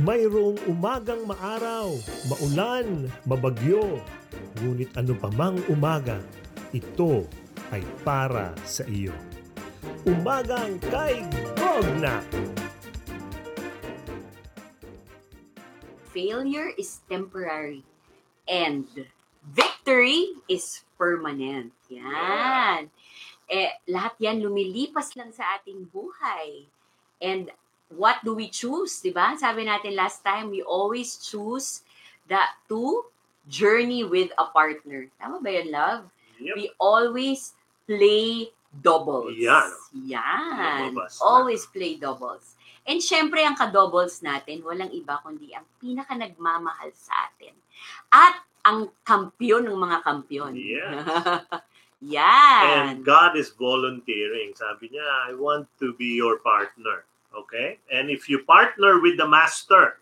[0.00, 1.94] Mayroong umagang maaraw,
[2.26, 4.02] maulan, mabagyo.
[4.58, 6.18] Ngunit ano pa mang umaga,
[6.74, 7.26] ito
[7.70, 9.14] ay para sa iyo.
[10.02, 11.22] Umagang kay
[11.54, 12.20] Gogna!
[16.14, 17.82] failure is temporary
[18.46, 18.86] and
[19.42, 21.74] victory is permanent.
[21.90, 22.86] Yan.
[23.50, 26.70] Eh, lahat yan lumilipas lang sa ating buhay.
[27.18, 27.50] And
[27.96, 29.34] what do we choose, di ba?
[29.38, 31.82] Sabi natin last time, we always choose
[32.26, 33.04] the to
[33.48, 35.08] journey with a partner.
[35.20, 36.02] Tama ba yun, love?
[36.40, 36.54] Yep.
[36.56, 37.54] We always
[37.86, 39.36] play doubles.
[39.36, 39.70] Yan.
[40.08, 40.96] Yan.
[41.20, 42.56] Always play doubles.
[42.84, 47.56] And syempre, ang ka-doubles natin, walang iba kundi ang pinaka nagmamahal sa atin.
[48.12, 50.54] At ang kampiyon ng mga kampiyon.
[52.04, 52.20] Yes.
[52.20, 53.00] Yan.
[53.00, 54.52] And God is volunteering.
[54.52, 57.08] Sabi niya, I want to be your partner.
[57.36, 57.78] Okay?
[57.90, 59.98] And if you partner with the master,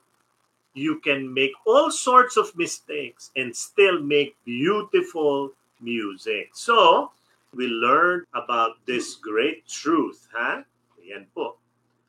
[0.75, 6.51] you can make all sorts of mistakes and still make beautiful music.
[6.53, 7.11] So,
[7.55, 10.65] we learned about this great truth, ha?
[11.05, 11.61] Yan po.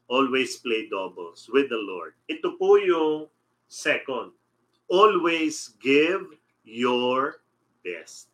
[0.07, 2.13] Always play doubles with the Lord.
[2.29, 3.27] Ito po yung
[3.67, 4.31] second.
[4.87, 6.31] Always give
[6.63, 7.43] your
[7.83, 8.29] best.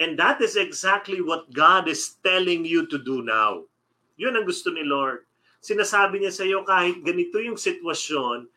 [0.00, 3.68] And that is exactly what God is telling you to do now.
[4.16, 5.28] Yun ang gusto ni Lord.
[5.60, 8.48] Sinasabi niya sa iyo kahit ganito yung sitwasyon,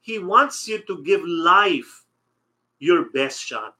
[0.00, 2.06] He wants you to give life
[2.78, 3.74] your best shot.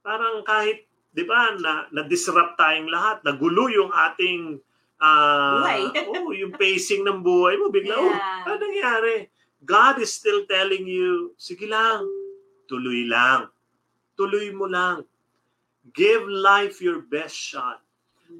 [0.00, 4.56] Parang kahit, di ba, na, na-disrupt tayong lahat, nagulo yung ating
[5.04, 5.92] Buhay.
[6.16, 7.68] oh, yung pacing ng buhay mo.
[7.68, 8.48] Bigla, oh, Yeah.
[8.48, 9.28] ano nangyari?
[9.60, 12.04] God is still telling you, sige lang,
[12.64, 13.52] tuloy lang.
[14.16, 15.04] Tuloy mo lang.
[15.92, 17.84] Give life your best shot.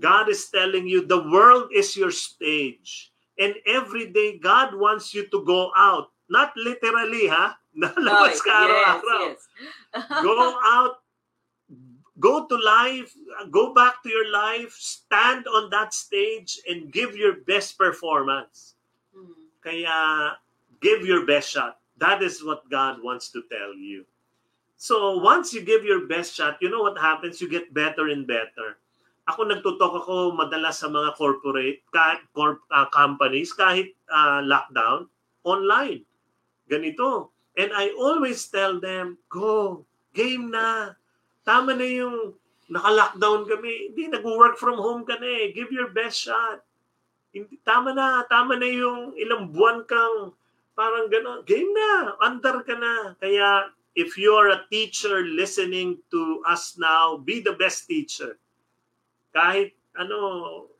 [0.00, 3.12] God is telling you the world is your stage.
[3.38, 6.10] And every day, God wants you to go out.
[6.28, 7.58] Not literally, ha?
[7.76, 9.22] Nalabas ka Yes, araw-araw.
[9.26, 9.40] yes.
[10.22, 11.02] Go out.
[12.20, 13.12] Go to life.
[13.50, 14.70] Go back to your life.
[14.78, 18.74] Stand on that stage and give your best performance.
[19.10, 19.34] Hmm.
[19.60, 20.38] Kaya,
[20.80, 21.82] give your best shot.
[21.98, 24.06] That is what God wants to tell you.
[24.76, 27.40] So, once you give your best shot, you know what happens?
[27.40, 28.78] You get better and better.
[29.24, 35.08] Ako nagtutok ako madalas sa mga corporate kahit corp, ah, companies kahit ah, lockdown
[35.44, 36.04] online.
[36.68, 37.32] Ganito.
[37.54, 40.98] And I always tell them, go, game na.
[41.46, 42.34] Tama na yung
[42.68, 43.92] naka-lockdown kami.
[43.92, 45.54] Hindi, nag-work from home ka na eh.
[45.54, 46.64] Give your best shot.
[47.30, 50.34] Hindi, tama na, tama na yung ilang buwan kang
[50.74, 51.46] parang gano'n.
[51.46, 53.14] Game na, under ka na.
[53.22, 58.38] Kaya if you're a teacher listening to us now, be the best teacher.
[59.34, 60.18] Kahit ano,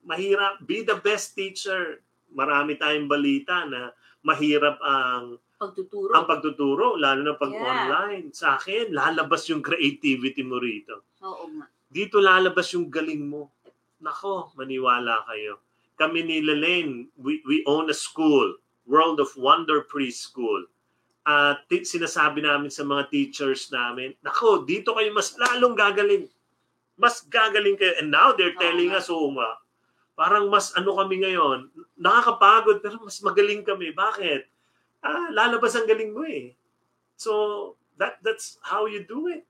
[0.02, 1.98] mahirap, be the best teacher.
[2.30, 3.90] Marami tayong balita na
[4.22, 6.10] mahirap ang Pagtuturo.
[6.10, 7.62] ang pagtuturo, lalo na pag Yeah.
[7.62, 8.30] online.
[8.30, 11.06] Sa akin, lalabas yung creativity mo rito.
[11.20, 11.66] Oo nga.
[11.86, 13.54] Dito lalabas yung galing mo.
[13.98, 15.62] Nako, maniwala kayo.
[15.94, 20.66] Kami ni Lelaine, we, we own a school, World of Wonder Preschool.
[21.24, 26.26] At ti- sinasabi namin sa mga teachers namin, nako, dito kayo mas lalong gagaling.
[26.94, 27.98] Mas gagaling kayo.
[27.98, 29.02] And now they're telling nga.
[29.02, 29.58] us, oo nga,
[30.14, 33.90] parang mas ano kami ngayon, nakakapagod pero mas magaling kami.
[33.90, 34.46] Bakit?
[35.04, 36.54] Ah, lalabas ang galing mo eh.
[37.18, 39.44] So, that that's how you do it.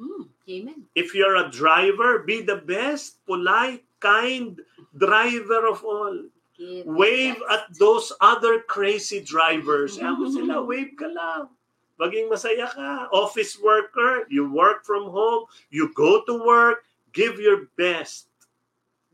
[0.00, 0.28] Hmm.
[0.48, 0.88] Amen.
[0.94, 4.60] If you're a driver, be the best, polite, kind
[4.96, 6.16] driver of all.
[6.58, 9.96] Give Wave at those other crazy drivers.
[9.96, 11.48] Ako sila, wave ka lang.
[12.02, 13.06] Maging masaya ka.
[13.14, 16.82] Office worker, you work from home, you go to work,
[17.14, 18.26] give your best.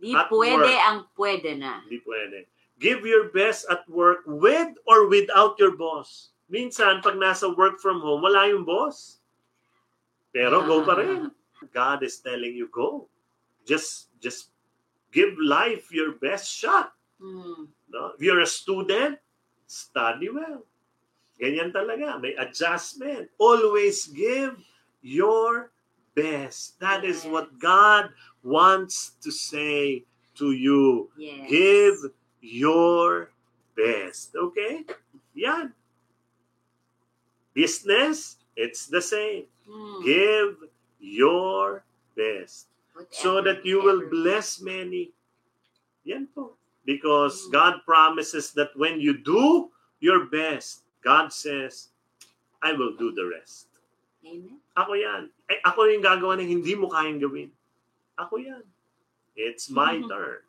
[0.01, 0.89] Di at pwede work.
[0.89, 1.85] ang pwede na.
[1.85, 2.49] Hindi pwede.
[2.81, 6.33] Give your best at work with or without your boss.
[6.49, 9.21] Minsan, pag nasa work from home, wala yung boss.
[10.33, 11.29] Pero go pa rin.
[11.75, 13.11] God is telling you, go.
[13.69, 14.55] Just, just
[15.13, 16.97] give life your best shot.
[17.21, 17.69] Hmm.
[17.91, 18.17] No?
[18.17, 19.19] If you're a student,
[19.67, 20.65] study well.
[21.39, 22.19] Ganyan talaga.
[22.21, 23.31] May adjustment.
[23.39, 24.59] Always give
[25.01, 25.71] your
[26.15, 26.79] best.
[26.83, 27.31] That is Yes.
[27.31, 28.11] what God
[28.43, 30.03] wants to say
[30.43, 31.11] to you.
[31.17, 31.47] Yes.
[31.51, 31.97] Give
[32.43, 33.31] your
[33.79, 34.35] best.
[34.35, 34.83] Okay?
[35.35, 35.71] Yan.
[37.55, 39.47] Business, it's the same.
[39.69, 40.03] Hmm.
[40.05, 40.57] Give
[40.99, 41.85] your
[42.17, 42.67] best
[43.11, 44.11] so Whatever, that you will whatever.
[44.11, 45.15] bless many.
[46.03, 46.59] Yan po.
[46.83, 47.53] Because Mm.
[47.53, 49.71] God promises that when you do
[50.01, 51.95] your best, God says,
[52.63, 53.71] I will do the rest.
[54.27, 54.59] Amen.
[54.75, 55.31] Ako yan.
[55.47, 57.51] Eh, ako yung gagawa ng hindi mo kayang gawin.
[58.19, 58.67] Ako yan.
[59.39, 60.43] It's my turn.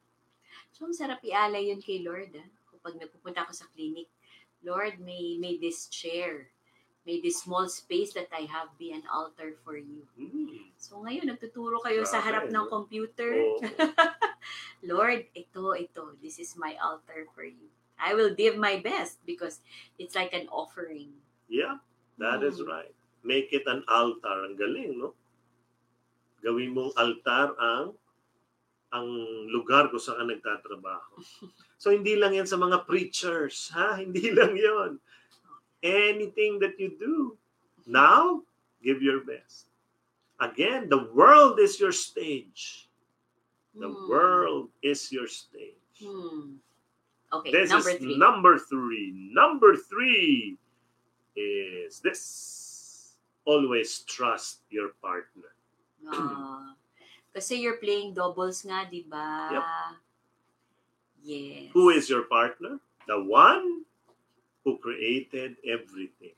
[0.73, 2.49] So, ang sarap ialay yun kay Lord, ah.
[2.73, 4.09] Kapag nagpupunta ako sa clinic,
[4.65, 6.49] Lord, may, may this chair,
[7.05, 10.03] may this small space that I have be an altar for you.
[10.17, 10.73] Hmm.
[10.75, 13.31] So ngayon, nagtuturo kayo sa Grabe, harap ng computer.
[13.33, 13.61] Oo.
[14.91, 17.71] Lord, ito, ito, this is my altar for you.
[17.99, 19.59] I will give my best because
[19.99, 21.11] it's like an offering.
[21.51, 21.77] Yeah,
[22.17, 22.71] that is Hmm.
[22.71, 22.93] right.
[23.23, 24.47] Make it an altar.
[24.47, 25.13] Ang galing, no?
[26.39, 27.93] Gawin mong altar ang
[28.89, 29.05] ang
[29.53, 31.19] lugar kung saan nagtatrabaho.
[31.79, 33.95] So, hindi lang yan sa mga preachers, ha?
[34.03, 34.99] Hindi lang yon.
[35.79, 37.39] Anything that you do,
[37.87, 38.43] now,
[38.83, 39.71] give your best.
[40.43, 42.91] Again, the world is your stage.
[43.79, 44.11] The Hmm.
[44.11, 46.03] world is your stage.
[46.03, 46.59] Hmm.
[47.29, 48.17] Okay, This number is three.
[48.17, 49.07] number three.
[49.13, 50.57] Number three
[51.35, 53.13] is this.
[53.45, 55.53] Always trust your partner.
[56.09, 56.73] Ah,
[57.33, 59.49] kasi you're playing doubles nga, di ba?
[59.53, 59.65] Yep.
[61.25, 61.69] Yes.
[61.73, 62.77] Who is your partner?
[63.09, 63.85] The one
[64.63, 66.37] who created everything.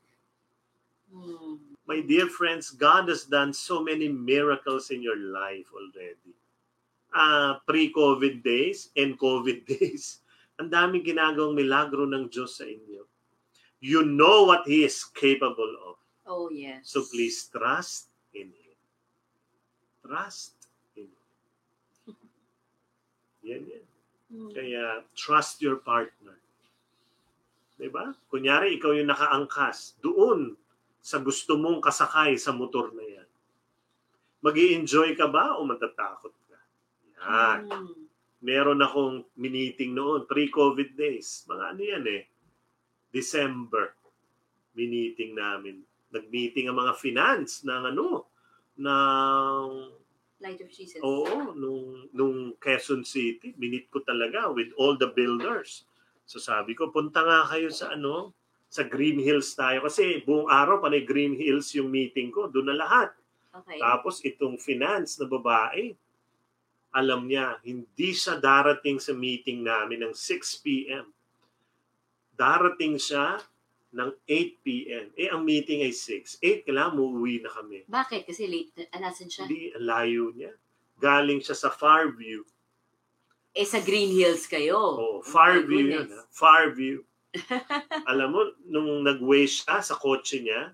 [1.12, 1.60] Hmm.
[1.84, 6.32] My dear friends, God has done so many miracles in your life already.
[7.12, 10.21] Ah, pre-COVID days and COVID days.
[10.62, 13.02] Ang daming ginagawang milagro ng Diyos sa inyo.
[13.82, 15.98] You know what He is capable of.
[16.30, 16.86] Oh, yes.
[16.86, 18.78] So please trust in Him.
[20.06, 20.54] Trust
[20.94, 22.14] in Him.
[23.50, 23.86] Yan yan.
[24.30, 24.54] Hmm.
[24.54, 26.38] Kaya trust your partner.
[27.82, 28.14] Diba?
[28.30, 29.98] Kunyari, ikaw yung nakaangkas.
[30.00, 30.54] Doon
[31.02, 33.30] sa gusto mong kasakay sa motor na yan.
[34.46, 36.60] mag enjoy ka ba o matatakot ka?
[37.26, 37.66] Yan.
[37.66, 38.01] Hmm.
[38.42, 41.46] Meron akong miniting noon, pre-COVID days.
[41.46, 42.24] Mga ano yan eh.
[43.14, 43.94] December.
[44.74, 45.86] Miniting namin.
[46.10, 48.28] Nag-meeting ang mga finance ng ano,
[48.82, 49.66] ng
[50.42, 50.98] Light of Jesus.
[51.06, 55.86] Oo, nung, nung Quezon City, minit ko talaga with all the builders.
[56.26, 58.34] So sabi ko, punta nga kayo sa ano,
[58.66, 59.86] sa Green Hills tayo.
[59.86, 62.50] Kasi buong araw, panay Green Hills yung meeting ko.
[62.50, 63.14] Doon na lahat.
[63.54, 63.78] Okay.
[63.78, 65.94] Tapos itong finance na babae,
[66.92, 71.08] alam niya, hindi siya darating sa meeting namin ng 6 p.m.
[72.36, 73.40] Darating siya
[73.92, 75.06] ng 8 p.m.
[75.16, 76.40] Eh, ang meeting ay 6.
[76.40, 77.84] 8, kailangan muuwi na kami.
[77.88, 78.28] Bakit?
[78.28, 79.48] Kasi late, na- ah, nasan siya?
[79.48, 80.52] Hindi, layo niya.
[81.00, 82.44] Galing siya sa Farview.
[83.52, 84.80] Eh, sa Green Hills kayo.
[84.80, 86.24] Oh, Farview goodness.
[86.24, 86.32] Ha?
[86.32, 87.04] Farview.
[88.12, 90.72] Alam mo, nung nag-weigh siya sa kotse niya,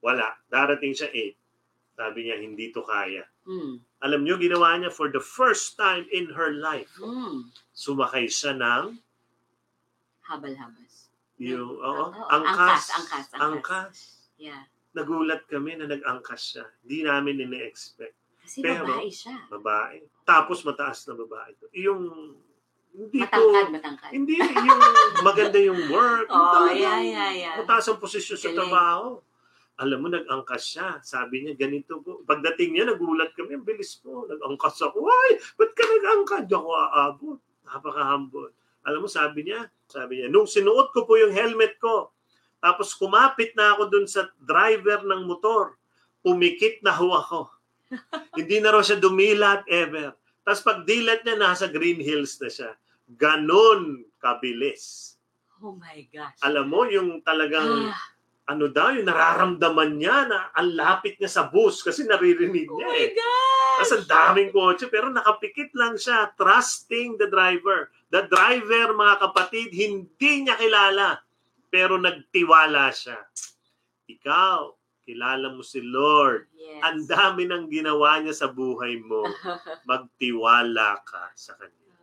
[0.00, 0.36] wala.
[0.48, 1.96] Darating siya 8.
[1.96, 3.24] Sabi niya, hindi to kaya.
[3.46, 3.78] Hmm.
[4.02, 6.90] Alam niyo, ginawa niya for the first time in her life.
[6.98, 7.46] Hmm.
[7.70, 8.98] Sumakay siya ng
[10.22, 11.14] Habal-habas.
[11.38, 12.90] yung, Oo, oo, oo, angkas.
[12.90, 13.96] angkas, angkas, angkas.
[14.36, 14.66] Yeah.
[14.92, 16.64] Nagulat kami na nag-angkas siya.
[16.82, 18.16] Hindi namin ini-expect.
[18.42, 19.36] Kasi Pero- babae siya.
[19.46, 19.96] Babae.
[20.24, 21.54] Tapos mataas na babae.
[21.56, 21.70] to.
[21.72, 22.34] Yung,
[22.90, 24.10] hindi Matangkad, matangkad.
[24.10, 24.80] hindi, yung
[25.20, 26.26] maganda yung work.
[26.32, 27.54] Yung Oh, talagang yeah, yeah, yeah.
[27.60, 29.20] Mataas ang posisyon sa trabaho.
[29.76, 30.88] Alam mo, nag-angkas siya.
[31.04, 32.24] Sabi niya, ganito po.
[32.24, 33.60] Pagdating niya, nagulat kami.
[33.60, 34.24] Ang bilis po.
[34.24, 35.04] Nag-angkas ako.
[35.04, 36.42] Ay, ba't ka nag-angkas?
[36.48, 37.38] Di ako aabot.
[37.68, 38.50] Napaka-humble.
[38.88, 42.14] Alam mo, sabi niya, sabi niya, nung sinuot ko po yung helmet ko,
[42.62, 45.76] tapos kumapit na ako dun sa driver ng motor,
[46.24, 47.40] pumikit na ho ako.
[48.38, 50.16] Hindi na raw siya dumilat ever.
[50.46, 52.70] Tapos pag dilat niya, nasa Green Hills na siya.
[53.06, 55.14] Ganon kabilis.
[55.62, 56.38] Oh my gosh.
[56.42, 58.15] Alam mo, yung talagang Ah,
[58.46, 62.88] ano daw, yung nararamdaman niya na ang lapit niya sa bus kasi naririnig oh niya
[62.88, 63.10] my eh.
[63.10, 63.76] gosh.
[63.76, 67.90] Tapos ang daming kotse pero nakapikit lang siya, trusting the driver.
[68.14, 71.20] The driver, mga kapatid, hindi niya kilala
[71.68, 73.18] pero nagtiwala siya.
[74.06, 74.58] Ikaw,
[75.02, 76.46] kilala mo si Lord.
[76.54, 76.82] Yes.
[76.86, 79.26] Ang dami ng ginawa niya sa buhay mo.
[79.90, 81.98] Magtiwala ka sa Kanya.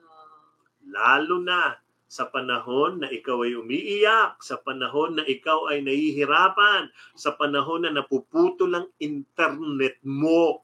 [0.92, 1.83] Lalo na
[2.14, 6.86] sa panahon na ikaw ay umiiyak, sa panahon na ikaw ay nahihirapan,
[7.18, 10.62] sa panahon na napuputo lang internet mo.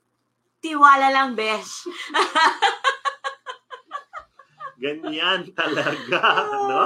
[0.62, 1.90] Tiwala lang, besh.
[4.78, 6.22] Ganyan talaga,
[6.70, 6.86] no?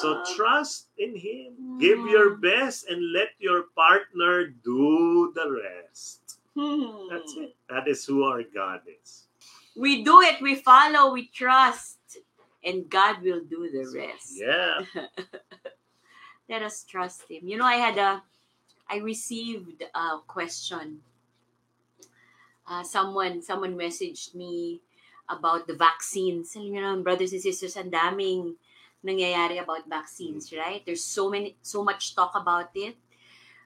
[0.00, 0.24] So Ah.
[0.32, 1.76] trust in Him.
[1.76, 6.40] Give your best and let your partner do the rest.
[6.56, 7.12] Hmm.
[7.12, 7.52] That's it.
[7.68, 9.28] That is who our God is.
[9.76, 11.93] We do it, we follow, we trust,
[12.64, 14.40] and God will do the rest.
[14.40, 14.82] Yeah.
[16.48, 17.46] Let us trust Him.
[17.46, 18.22] You know, I had a,
[18.88, 21.00] I received a question.
[22.66, 24.80] Uh, someone, someone messaged me
[25.28, 26.56] about the vaccines.
[26.56, 28.56] Alam niyo naman, brothers and sisters, ang daming
[29.04, 30.80] nangyayari about vaccines, right?
[30.84, 32.96] There's so many, so much talk about it.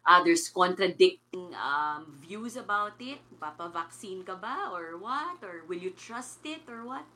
[0.02, 3.19] Uh, there's contradicting um, views about it.
[3.38, 4.71] Papa-vaccine ka ba?
[4.73, 5.38] Or what?
[5.45, 6.64] Or will you trust it?
[6.67, 7.07] Or what?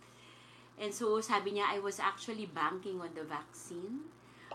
[0.81, 4.09] And so, sabi niya, I was actually banking on the vaccine.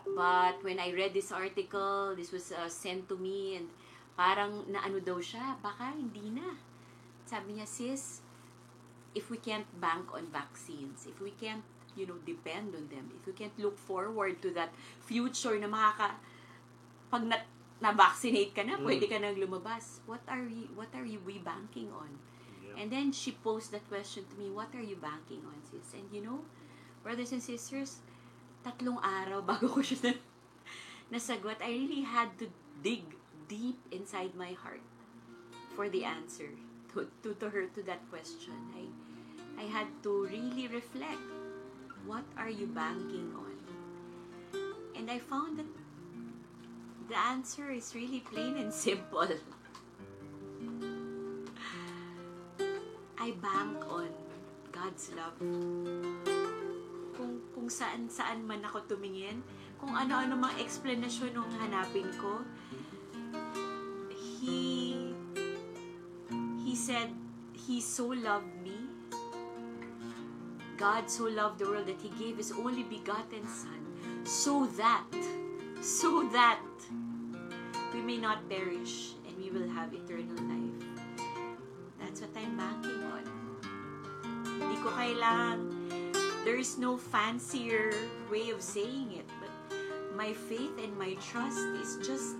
[0.08, 3.68] But when I read this article, this was uh, sent to me and
[4.16, 6.58] parang naano daw siya, baka hindi na.
[7.28, 8.24] Sabi niya, sis,
[9.14, 11.64] if we can't bank on vaccines, if we can't,
[11.98, 14.72] you know, depend on them, if we can't look forward to that
[15.06, 16.18] future na makaka,
[17.10, 17.38] pag na,
[17.78, 18.86] na-vaccinate ka na, Mm.
[18.86, 20.02] pwede ka nang lumabas.
[20.10, 22.10] What are we, what are we banking on?
[22.78, 25.98] And then she posed that question to me, what are you banking on, sis?
[25.98, 26.46] And you know,
[27.02, 27.98] brothers and sisters,
[28.62, 32.46] tatlong araw bago ko siya na, nasagot, I really had to
[32.86, 33.02] dig
[33.50, 34.84] deep inside my heart
[35.74, 36.54] for the answer
[36.94, 38.54] to, to, to her to that question.
[38.78, 38.86] I,
[39.58, 41.26] I had to really reflect,
[42.06, 43.58] what are you banking on?
[44.94, 45.70] And I found that
[47.10, 49.26] the answer is really plain and simple.
[53.28, 54.08] I bank on
[54.72, 55.36] God's love.
[57.12, 59.44] Kung, kung saan saan man ako tumingin,
[59.76, 62.40] kung ano-ano mang explanation nung hanapin ko,
[64.16, 65.12] He,
[66.64, 67.12] He said,
[67.52, 68.88] He so loved me.
[70.80, 73.84] God so loved the world that He gave His only begotten Son,
[74.24, 75.04] so that,
[75.84, 76.64] so that
[77.92, 80.80] we may not perish and we will have eternal life.
[82.00, 82.97] That's what I'm banking
[85.18, 85.60] kailangan,
[86.46, 87.94] there is no fancier
[88.30, 89.50] way of saying it, but
[90.16, 92.38] my faith and my trust is just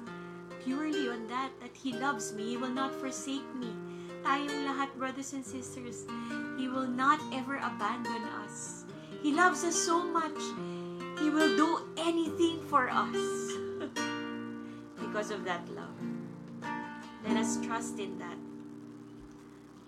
[0.64, 3.74] purely on that, that He loves me, He will not forsake me.
[4.24, 6.06] Tayong lahat, brothers and sisters,
[6.58, 8.86] He will not ever abandon us.
[9.24, 10.38] He loves us so much,
[11.20, 13.18] He will do anything for us
[15.02, 15.98] because of that love.
[17.26, 18.38] Let us trust in that.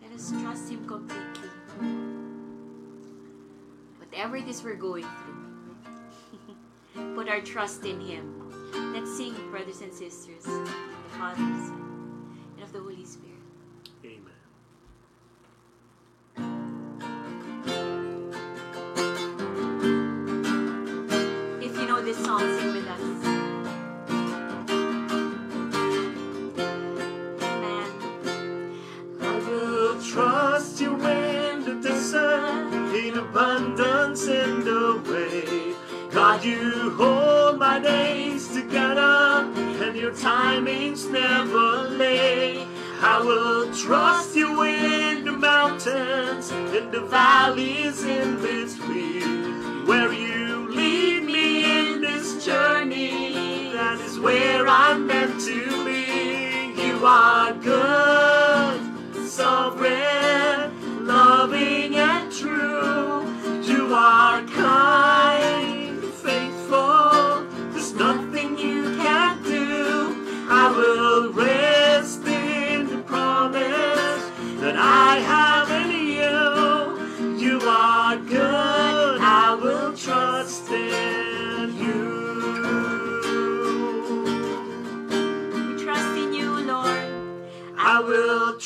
[0.02, 1.39] Let us trust Him completely.
[4.20, 5.06] Whatever it is we're going
[6.94, 8.52] through, put our trust in Him.
[8.94, 13.39] Let's sing, brothers and sisters, of the Father, and of the Holy Spirit.
[41.10, 42.66] Never lay.
[43.02, 51.24] I will trust you in the mountains, in the valleys in between, where you lead
[51.24, 53.72] me in this journey.
[53.74, 56.74] That is where I'm meant to be.
[56.82, 63.24] You are good, sovereign, loving and true.
[63.64, 65.19] You are kind,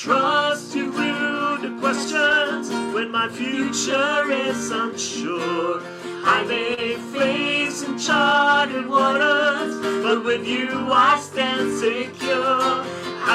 [0.04, 5.82] trust you through the questions when my future is unsure.
[6.26, 12.84] I may face uncharted waters, but with you I stand secure.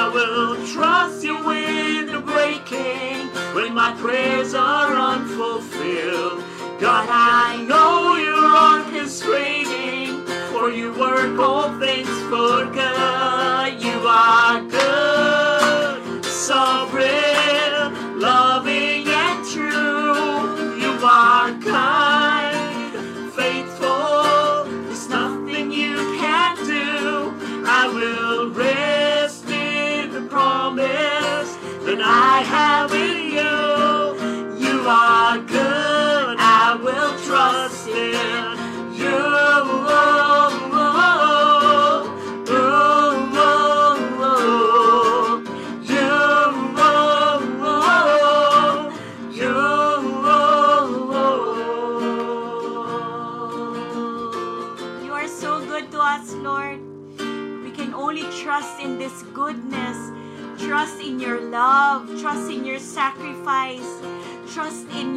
[0.01, 6.45] I will trust you in the breaking when my prayers are unfulfilled.
[6.79, 7.88] God, I know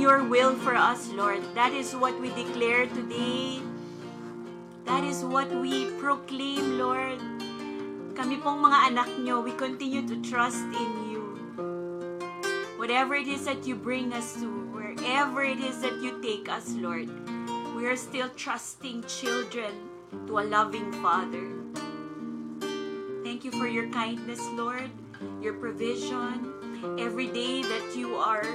[0.01, 1.45] your will for us, Lord.
[1.53, 3.61] That is what we declare today.
[4.89, 7.21] That is what we proclaim, Lord.
[8.17, 11.37] Kami pong mga anak nyo, we continue to trust in you.
[12.81, 16.73] Whatever it is that you bring us to, wherever it is that you take us,
[16.81, 17.05] Lord,
[17.77, 19.69] we are still trusting children
[20.25, 21.45] to a loving Father.
[23.21, 24.89] Thank you for your kindness, Lord,
[25.45, 28.49] your provision, every day that you are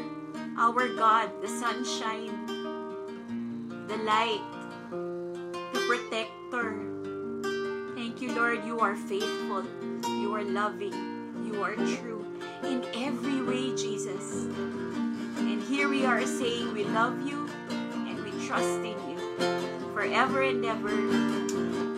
[0.59, 2.47] our God, the sunshine,
[3.89, 4.41] the light,
[4.91, 6.81] the protector.
[7.95, 9.65] Thank you, Lord, you are faithful,
[10.09, 10.95] you are loving,
[11.45, 12.25] you are true
[12.63, 14.47] in every way, Jesus.
[15.39, 19.19] And here we are saying we love you and we trust in you
[19.93, 20.89] forever and ever.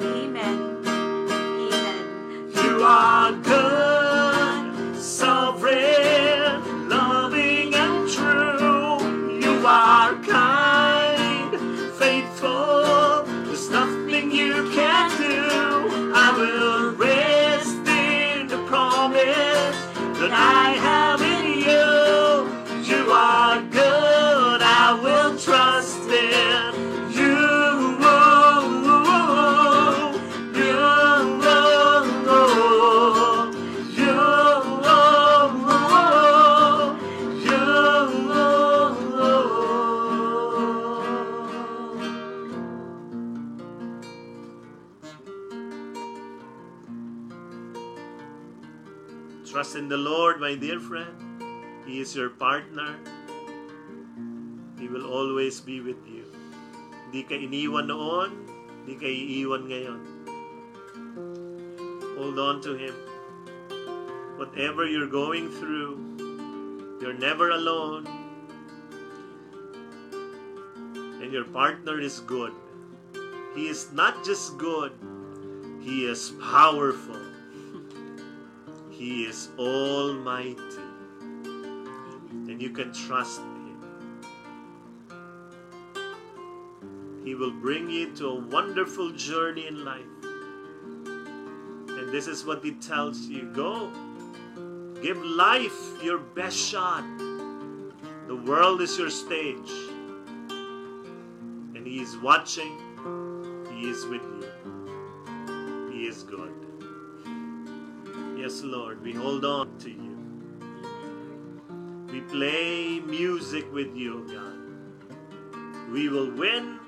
[0.02, 0.82] Amen.
[0.84, 2.50] Amen.
[2.54, 5.57] You are good, sovereign,
[50.88, 51.12] friend.
[51.84, 52.96] He is your partner.
[54.80, 56.24] He will always be with you.
[57.04, 58.32] Hindi ka iniwan noon,
[58.84, 60.00] hindi ka iiwan ngayon.
[62.16, 62.96] Hold on to Him.
[64.40, 66.00] Whatever you're going through,
[67.04, 68.08] you're never alone.
[71.20, 72.56] And your partner is good.
[73.52, 74.92] He is not just good,
[75.84, 77.20] He is powerful.
[78.98, 80.67] He is almighty.
[82.58, 83.78] And you can trust Him.
[87.24, 90.02] He will bring you to a wonderful journey in life.
[91.04, 93.92] And this is what He tells you go.
[95.00, 97.04] Give life your best shot.
[98.26, 99.70] The world is your stage.
[100.50, 102.76] And He is watching.
[103.72, 105.90] He is with you.
[105.92, 106.52] He is good.
[108.36, 110.07] Yes, Lord, we hold on to you.
[112.10, 114.58] We play music with you, God.
[115.92, 116.78] We will win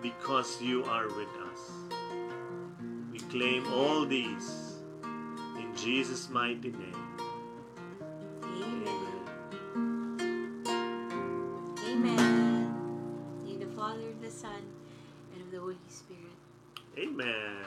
[0.00, 1.70] because you are with us.
[3.10, 4.76] We claim all these
[5.58, 7.06] in Jesus' mighty name.
[8.44, 9.24] Amen.
[11.84, 12.74] Amen.
[13.48, 14.62] In the Father, the Son,
[15.34, 16.36] and of the Holy Spirit.
[16.96, 17.64] Amen.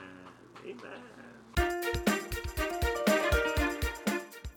[0.66, 1.02] Amen.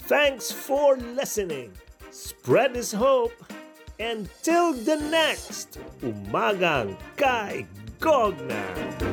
[0.06, 1.72] Thanks for listening.
[2.12, 3.32] Spread His hope.
[3.98, 7.66] Until the next Umagang Kay
[8.00, 9.11] Gogna.